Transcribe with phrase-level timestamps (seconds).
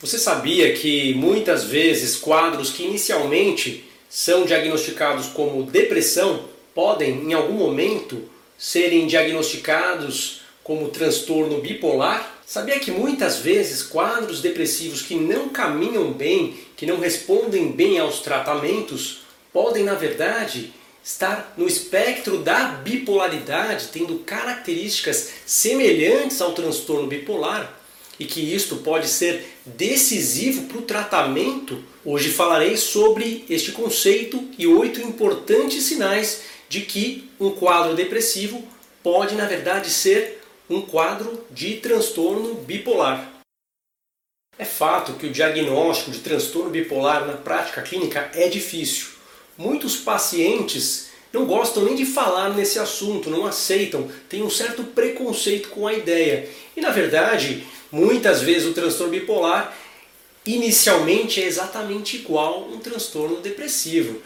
[0.00, 7.54] Você sabia que muitas vezes quadros que inicialmente são diagnosticados como depressão podem, em algum
[7.54, 8.22] momento,
[8.56, 12.38] serem diagnosticados como transtorno bipolar?
[12.46, 18.20] Sabia que muitas vezes quadros depressivos que não caminham bem, que não respondem bem aos
[18.20, 19.22] tratamentos,
[19.52, 20.72] podem, na verdade,
[21.02, 27.77] estar no espectro da bipolaridade, tendo características semelhantes ao transtorno bipolar?
[28.18, 34.66] E que isto pode ser decisivo para o tratamento, hoje falarei sobre este conceito e
[34.66, 38.62] oito importantes sinais de que um quadro depressivo
[39.02, 43.38] pode, na verdade, ser um quadro de transtorno bipolar.
[44.58, 49.06] É fato que o diagnóstico de transtorno bipolar na prática clínica é difícil.
[49.56, 55.68] Muitos pacientes não gostam nem de falar nesse assunto, não aceitam, têm um certo preconceito
[55.68, 56.48] com a ideia.
[56.76, 59.76] E na verdade, Muitas vezes o transtorno bipolar
[60.44, 64.20] inicialmente é exatamente igual um transtorno depressivo.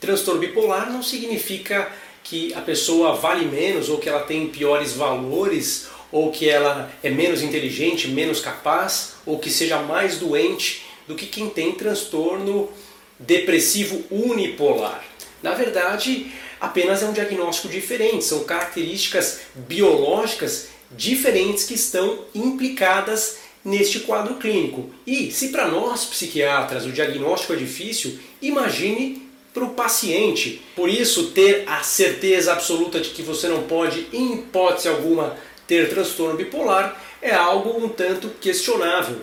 [0.00, 1.90] Transtorno bipolar não significa
[2.22, 7.10] que a pessoa vale menos ou que ela tem piores valores ou que ela é
[7.10, 12.70] menos inteligente, menos capaz ou que seja mais doente do que quem tem transtorno
[13.18, 15.04] depressivo unipolar.
[15.42, 24.00] Na verdade, apenas é um diagnóstico diferente, são características biológicas diferentes que estão implicadas neste
[24.00, 24.90] quadro clínico.
[25.06, 30.62] E se para nós psiquiatras o diagnóstico é difícil, imagine para o paciente.
[30.74, 35.88] Por isso, ter a certeza absoluta de que você não pode, em hipótese alguma, ter
[35.90, 39.20] transtorno bipolar é algo um tanto questionável.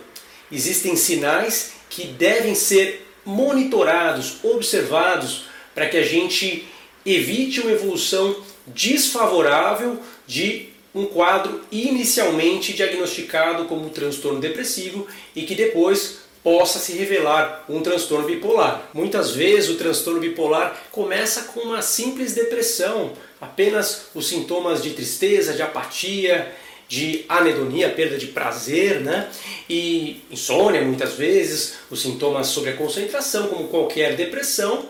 [0.51, 6.67] Existem sinais que devem ser monitorados, observados, para que a gente
[7.05, 8.35] evite uma evolução
[8.67, 17.65] desfavorável de um quadro inicialmente diagnosticado como transtorno depressivo e que depois possa se revelar
[17.67, 18.89] um transtorno bipolar.
[18.93, 25.53] Muitas vezes o transtorno bipolar começa com uma simples depressão, apenas os sintomas de tristeza,
[25.53, 26.53] de apatia,
[26.87, 29.29] de anedonia, perda de prazer, né?
[29.69, 34.85] E insônia muitas vezes, os sintomas sobre a concentração, como qualquer depressão,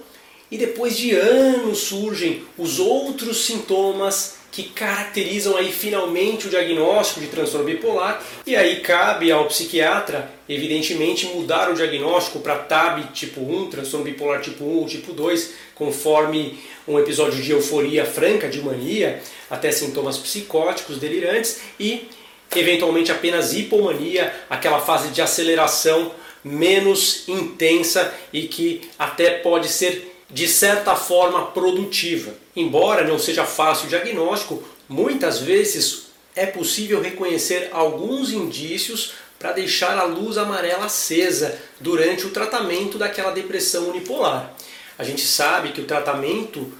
[0.51, 7.27] e depois de anos surgem os outros sintomas que caracterizam aí finalmente o diagnóstico de
[7.27, 8.23] transtorno bipolar.
[8.43, 14.41] E aí cabe ao psiquiatra, evidentemente, mudar o diagnóstico para TAB tipo 1, transtorno bipolar
[14.41, 16.57] tipo 1 ou tipo 2, conforme
[16.87, 22.09] um episódio de euforia franca, de mania, até sintomas psicóticos delirantes e
[22.55, 26.11] eventualmente apenas hipomania, aquela fase de aceleração
[26.43, 32.33] menos intensa e que até pode ser de certa forma produtiva.
[32.55, 39.97] Embora não seja fácil o diagnóstico, muitas vezes é possível reconhecer alguns indícios para deixar
[39.97, 44.53] a luz amarela acesa durante o tratamento daquela depressão unipolar.
[44.97, 46.71] A gente sabe que o tratamento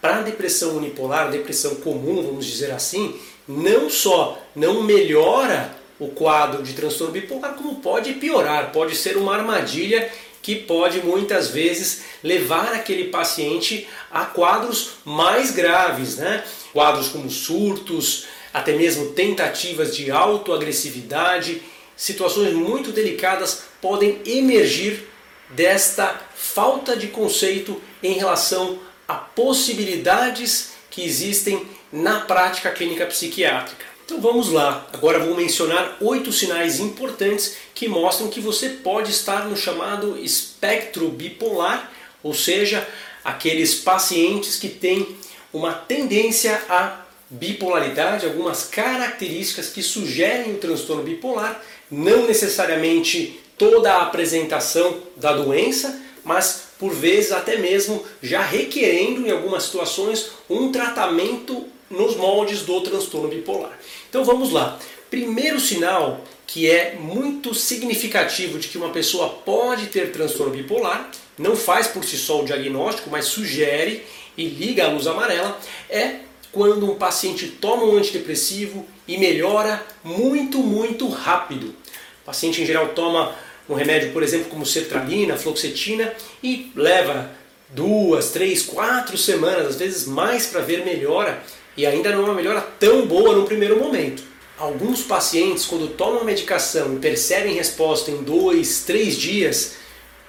[0.00, 6.62] para a depressão unipolar, depressão comum, vamos dizer assim, não só não melhora o quadro
[6.62, 10.10] de transtorno bipolar, como pode piorar, pode ser uma armadilha
[10.42, 16.44] que pode muitas vezes levar aquele paciente a quadros mais graves, né?
[16.72, 21.62] Quadros como surtos, até mesmo tentativas de autoagressividade,
[21.96, 25.08] situações muito delicadas podem emergir
[25.50, 33.95] desta falta de conceito em relação a possibilidades que existem na prática clínica psiquiátrica.
[34.06, 39.46] Então vamos lá, agora vou mencionar oito sinais importantes que mostram que você pode estar
[39.46, 41.90] no chamado espectro bipolar,
[42.22, 42.86] ou seja,
[43.24, 45.16] aqueles pacientes que têm
[45.52, 54.02] uma tendência à bipolaridade, algumas características que sugerem o transtorno bipolar, não necessariamente toda a
[54.02, 61.66] apresentação da doença, mas por vezes até mesmo já requerendo em algumas situações um tratamento
[61.90, 63.78] nos moldes do transtorno bipolar.
[64.08, 64.78] Então vamos lá.
[65.10, 71.56] Primeiro sinal que é muito significativo de que uma pessoa pode ter transtorno bipolar, não
[71.56, 74.04] faz por si só o diagnóstico, mas sugere
[74.36, 75.58] e liga a luz amarela,
[75.90, 76.20] é
[76.52, 81.74] quando um paciente toma um antidepressivo e melhora muito, muito rápido.
[82.22, 83.34] O paciente em geral toma
[83.68, 87.30] um remédio, por exemplo, como sertralina, fluoxetina e leva
[87.68, 91.42] duas, três, quatro semanas, às vezes mais para ver melhora
[91.76, 94.22] e ainda não é uma melhora tão boa no primeiro momento.
[94.58, 99.74] Alguns pacientes, quando tomam a medicação e percebem resposta em dois, três dias,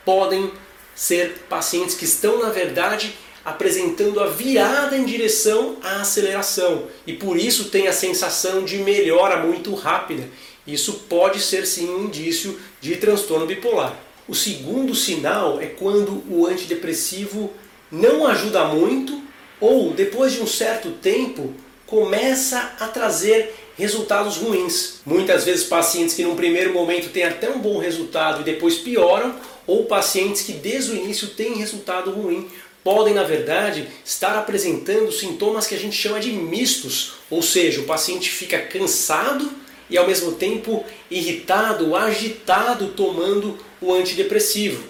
[0.04, 0.52] podem
[0.94, 3.16] ser pacientes que estão, na verdade,
[3.46, 9.38] apresentando a virada em direção à aceleração e por isso tem a sensação de melhora
[9.38, 10.28] muito rápida.
[10.68, 13.98] Isso pode ser sim um indício de transtorno bipolar.
[14.28, 17.54] O segundo sinal é quando o antidepressivo
[17.90, 19.24] não ajuda muito
[19.60, 21.54] ou depois de um certo tempo
[21.86, 25.02] começa a trazer resultados ruins.
[25.06, 29.36] Muitas vezes pacientes que num primeiro momento têm até um bom resultado e depois pioram,
[29.66, 32.48] ou pacientes que desde o início têm resultado ruim,
[32.84, 37.86] podem na verdade estar apresentando sintomas que a gente chama de mistos, ou seja, o
[37.86, 39.50] paciente fica cansado
[39.90, 44.84] e ao mesmo tempo irritado, agitado tomando o antidepressivo.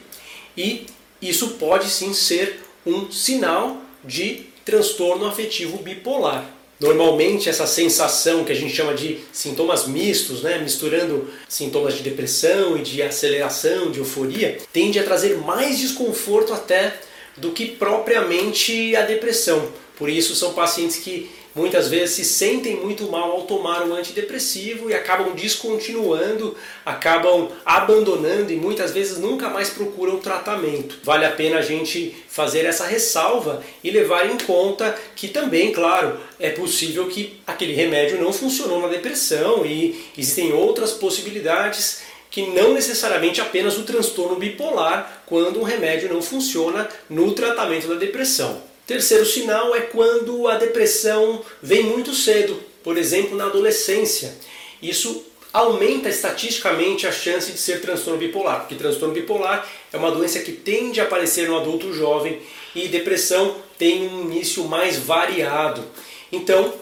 [0.56, 0.86] E
[1.22, 6.46] isso pode sim ser um sinal de transtorno afetivo bipolar.
[6.78, 12.78] Normalmente essa sensação que a gente chama de sintomas mistos, né, misturando sintomas de depressão
[12.78, 17.00] e de aceleração, de euforia, tende a trazer mais desconforto até
[17.38, 19.70] do que propriamente a depressão.
[19.98, 24.92] Por isso são pacientes que muitas vezes se sentem muito mal ao tomar um antidepressivo
[24.92, 26.56] e acabam descontinuando,
[26.86, 31.00] acabam abandonando e muitas vezes nunca mais procuram tratamento.
[31.04, 36.20] Vale a pena a gente fazer essa ressalva e levar em conta que também, claro,
[36.40, 42.74] é possível que aquele remédio não funcionou na depressão e existem outras possibilidades que não
[42.74, 48.62] necessariamente apenas o transtorno bipolar quando um remédio não funciona no tratamento da depressão.
[48.88, 54.34] Terceiro sinal é quando a depressão vem muito cedo, por exemplo, na adolescência.
[54.82, 60.40] Isso aumenta estatisticamente a chance de ser transtorno bipolar, porque transtorno bipolar é uma doença
[60.40, 62.42] que tende a aparecer no adulto jovem
[62.74, 65.84] e depressão tem um início mais variado.
[66.32, 66.74] Então,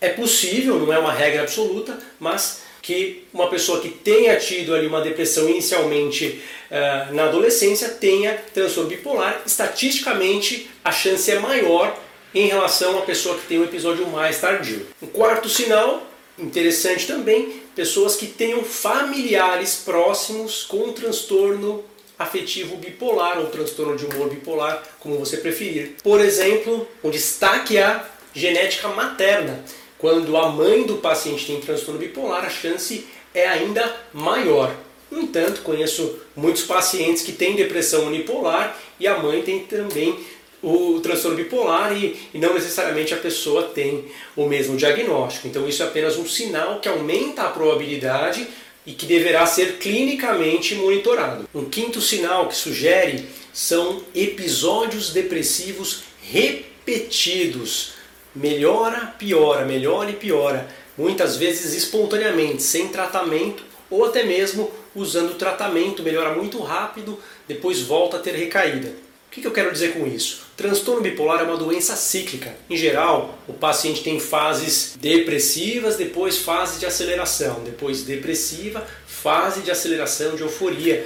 [0.00, 4.86] é possível, não é uma regra absoluta, mas que uma pessoa que tenha tido ali
[4.86, 9.40] uma depressão inicialmente uh, na adolescência tenha transtorno bipolar.
[9.46, 11.98] Estatisticamente, a chance é maior
[12.34, 14.86] em relação à pessoa que tem um episódio mais tardio.
[15.00, 16.06] Um quarto sinal
[16.38, 21.82] interessante também, pessoas que tenham familiares próximos com transtorno
[22.18, 25.94] afetivo bipolar ou transtorno de humor bipolar, como você preferir.
[26.02, 28.04] Por exemplo, o destaque é a
[28.34, 29.64] genética materna.
[30.04, 34.76] Quando a mãe do paciente tem transtorno bipolar, a chance é ainda maior.
[35.10, 40.14] No entanto, conheço muitos pacientes que têm depressão unipolar e a mãe tem também
[40.62, 44.04] o transtorno bipolar e, e, não necessariamente a pessoa tem
[44.36, 45.48] o mesmo diagnóstico.
[45.48, 48.46] Então, isso é apenas um sinal que aumenta a probabilidade
[48.84, 51.48] e que deverá ser clinicamente monitorado.
[51.54, 53.24] Um quinto sinal que sugere
[53.54, 57.93] são episódios depressivos repetidos
[58.34, 66.02] melhora, piora, melhora e piora, muitas vezes espontaneamente, sem tratamento ou até mesmo usando tratamento,
[66.02, 68.88] melhora muito rápido, depois volta a ter recaída.
[69.26, 70.44] O que eu quero dizer com isso?
[70.56, 72.54] Transtorno bipolar é uma doença cíclica.
[72.70, 79.72] Em geral, o paciente tem fases depressivas, depois fase de aceleração, depois depressiva, fase de
[79.72, 81.04] aceleração de euforia.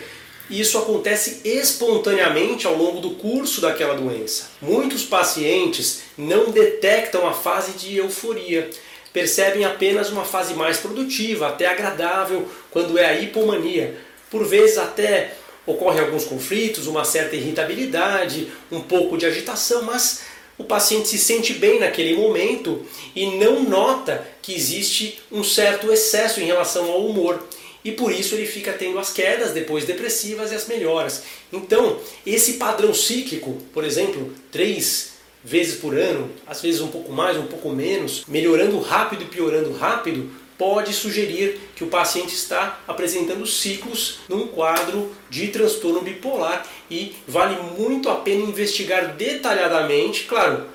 [0.50, 4.50] E isso acontece espontaneamente ao longo do curso daquela doença.
[4.62, 8.70] Muitos pacientes não detectam a fase de euforia,
[9.12, 13.96] percebem apenas uma fase mais produtiva, até agradável, quando é a hipomania.
[14.30, 15.34] Por vezes até
[15.66, 20.22] ocorrem alguns conflitos, uma certa irritabilidade, um pouco de agitação, mas
[20.56, 22.84] o paciente se sente bem naquele momento
[23.14, 27.46] e não nota que existe um certo excesso em relação ao humor
[27.84, 31.22] e por isso ele fica tendo as quedas, depois depressivas e as melhoras.
[31.52, 35.12] Então, esse padrão cíclico, por exemplo, três
[35.44, 39.72] vezes por ano, às vezes um pouco mais, um pouco menos, melhorando rápido e piorando
[39.72, 47.14] rápido, pode sugerir que o paciente está apresentando ciclos num quadro de transtorno bipolar e
[47.28, 50.66] vale muito a pena investigar detalhadamente, claro,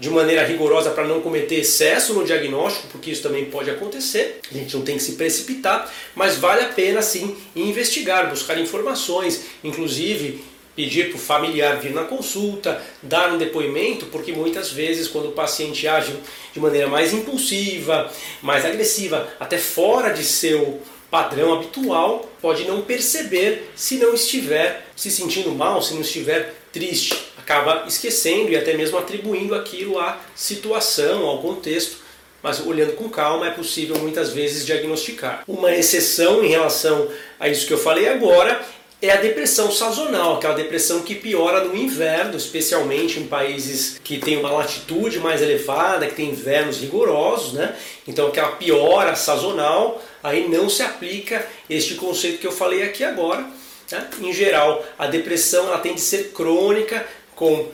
[0.00, 4.40] de maneira rigorosa para não cometer excesso no diagnóstico, porque isso também pode acontecer.
[4.50, 9.44] A gente não tem que se precipitar, mas vale a pena sim investigar, buscar informações,
[9.62, 10.42] inclusive
[10.74, 15.32] pedir para o familiar vir na consulta, dar um depoimento, porque muitas vezes quando o
[15.32, 16.14] paciente age
[16.54, 20.80] de maneira mais impulsiva, mais agressiva, até fora de seu
[21.10, 27.29] padrão habitual, pode não perceber se não estiver se sentindo mal, se não estiver triste
[27.50, 31.96] acaba esquecendo e até mesmo atribuindo aquilo à situação, ao contexto,
[32.40, 35.42] mas olhando com calma é possível muitas vezes diagnosticar.
[35.48, 37.08] Uma exceção em relação
[37.40, 38.64] a isso que eu falei agora
[39.02, 44.36] é a depressão sazonal, aquela depressão que piora no inverno, especialmente em países que têm
[44.36, 47.74] uma latitude mais elevada, que tem invernos rigorosos, né?
[48.06, 53.44] Então aquela piora sazonal, aí não se aplica este conceito que eu falei aqui agora.
[53.90, 54.08] Né?
[54.20, 57.04] Em geral, a depressão ela tem de ser crônica,
[57.40, 57.70] com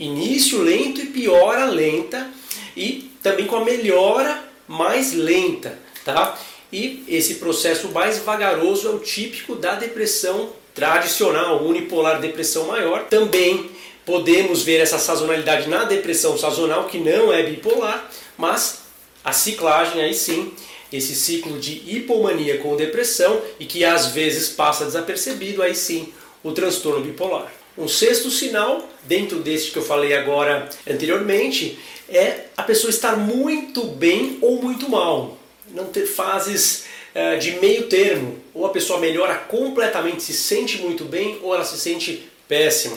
[0.00, 2.28] início lento e piora lenta
[2.76, 6.36] e também com a melhora mais lenta, tá?
[6.72, 13.04] e esse processo mais vagaroso é o típico da depressão tradicional, unipolar depressão maior.
[13.04, 13.70] Também
[14.04, 18.80] podemos ver essa sazonalidade na depressão sazonal, que não é bipolar, mas
[19.24, 20.52] a ciclagem aí sim,
[20.92, 26.50] esse ciclo de hipomania com depressão e que às vezes passa desapercebido, aí sim o
[26.50, 27.52] transtorno bipolar.
[27.78, 31.78] Um sexto sinal, dentro deste que eu falei agora anteriormente,
[32.08, 35.36] é a pessoa estar muito bem ou muito mal.
[35.70, 38.38] Não ter fases uh, de meio termo.
[38.54, 42.96] Ou a pessoa melhora completamente, se sente muito bem, ou ela se sente péssima.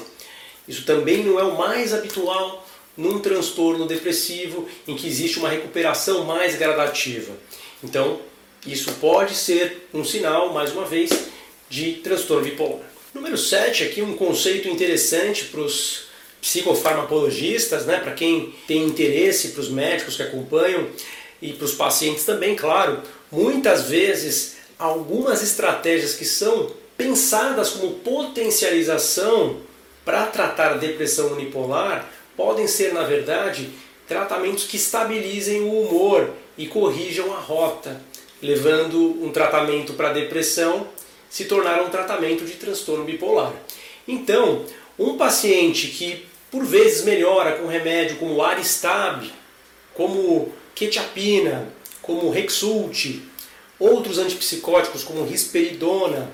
[0.66, 6.24] Isso também não é o mais habitual num transtorno depressivo em que existe uma recuperação
[6.24, 7.34] mais gradativa.
[7.84, 8.22] Então,
[8.66, 11.10] isso pode ser um sinal, mais uma vez,
[11.70, 12.89] de transtorno bipolar.
[13.12, 16.04] Número 7, aqui um conceito interessante para os
[16.40, 20.88] psicofarmacologistas, né, para quem tem interesse, para os médicos que acompanham
[21.42, 23.02] e para os pacientes também, claro.
[23.32, 29.58] Muitas vezes, algumas estratégias que são pensadas como potencialização
[30.06, 33.72] para tratar a depressão unipolar podem ser, na verdade,
[34.08, 38.00] tratamentos que estabilizem o humor e corrijam a rota,
[38.40, 40.88] levando um tratamento para depressão
[41.30, 43.54] se tornar um tratamento de transtorno bipolar.
[44.08, 44.66] Então,
[44.98, 49.32] um paciente que por vezes melhora com remédio como Aristab,
[49.94, 51.72] como quetiapina,
[52.02, 53.22] como Rexult,
[53.78, 56.30] outros antipsicóticos como risperidona,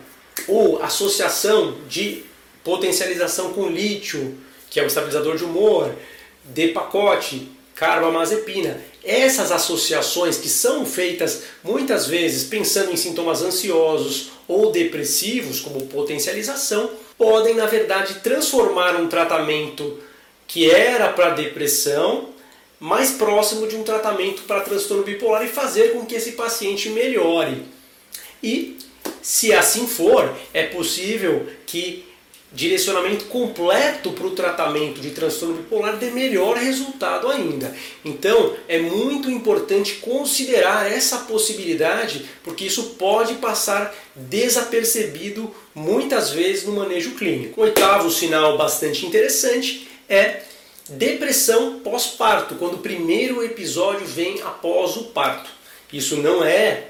[0.47, 2.23] ou associação de
[2.63, 4.37] potencialização com lítio,
[4.69, 5.93] que é o estabilizador de humor,
[6.43, 8.81] de pacote, carbamazepina.
[9.03, 16.89] Essas associações que são feitas muitas vezes pensando em sintomas ansiosos ou depressivos, como potencialização,
[17.17, 19.99] podem na verdade transformar um tratamento
[20.47, 22.29] que era para depressão
[22.79, 27.63] mais próximo de um tratamento para transtorno bipolar e fazer com que esse paciente melhore.
[28.43, 28.77] E
[29.21, 32.05] se assim for, é possível que
[32.51, 37.75] direcionamento completo para o tratamento de transtorno bipolar dê melhor resultado ainda.
[38.03, 46.71] Então é muito importante considerar essa possibilidade, porque isso pode passar desapercebido muitas vezes no
[46.71, 47.59] manejo clínico.
[47.59, 50.41] O oitavo sinal bastante interessante é
[50.87, 55.49] depressão pós-parto, quando o primeiro episódio vem após o parto.
[55.91, 56.89] Isso não é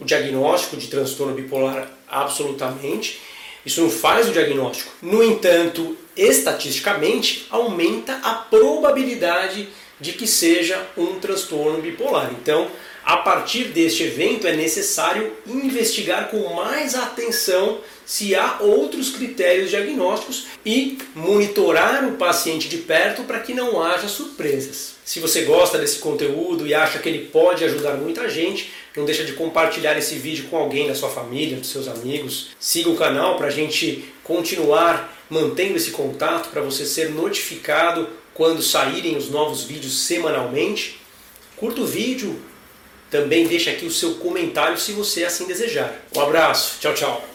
[0.00, 3.20] o diagnóstico de transtorno bipolar absolutamente
[3.64, 4.92] isso não faz o diagnóstico.
[5.00, 9.68] No entanto, estatisticamente, aumenta a probabilidade
[10.00, 12.30] de que seja um transtorno bipolar.
[12.32, 12.68] Então,
[13.04, 20.46] a partir deste evento, é necessário investigar com mais atenção se há outros critérios diagnósticos
[20.64, 24.94] e monitorar o paciente de perto para que não haja surpresas.
[25.04, 29.24] Se você gosta desse conteúdo e acha que ele pode ajudar muita gente, não deixa
[29.24, 32.50] de compartilhar esse vídeo com alguém da sua família, dos seus amigos.
[32.60, 38.62] Siga o canal para a gente continuar mantendo esse contato, para você ser notificado quando
[38.62, 41.00] saírem os novos vídeos semanalmente.
[41.56, 42.38] Curta o vídeo,
[43.12, 45.94] também deixa aqui o seu comentário se você assim desejar.
[46.16, 47.31] Um abraço, tchau, tchau.